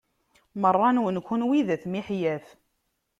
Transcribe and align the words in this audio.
Meṛṛa-nwen 0.61 1.17
kunwi 1.27 1.59
d 1.67 1.69
at 1.75 1.83
miḥyaf. 1.91 2.45